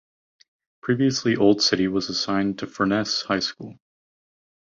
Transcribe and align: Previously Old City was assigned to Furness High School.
Previously 0.81 1.35
Old 1.35 1.61
City 1.61 1.87
was 1.87 2.09
assigned 2.09 2.57
to 2.57 2.65
Furness 2.65 3.21
High 3.21 3.37
School. 3.37 3.75